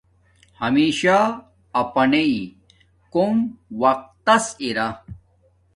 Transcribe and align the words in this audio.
ہمشہ 0.59 1.17
اپانݵ 1.81 2.29
کوم 3.13 3.35
وقت 3.81 4.07
تس 4.25 4.45
ار 4.63 4.77